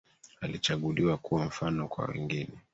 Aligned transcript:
Alichaguliwa 0.41 1.17
kuwa 1.17 1.45
mfano 1.45 1.87
kwa 1.87 2.05
wengine 2.05 2.55